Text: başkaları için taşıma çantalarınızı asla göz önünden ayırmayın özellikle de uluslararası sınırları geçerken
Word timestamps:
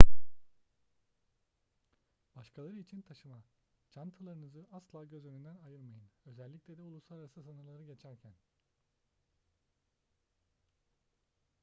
başkaları 2.35 2.79
için 2.79 3.01
taşıma 3.01 3.43
çantalarınızı 3.89 4.67
asla 4.71 5.05
göz 5.05 5.25
önünden 5.25 5.57
ayırmayın 5.65 6.09
özellikle 6.25 6.77
de 6.77 6.81
uluslararası 6.81 7.43
sınırları 7.43 7.83
geçerken 7.83 8.33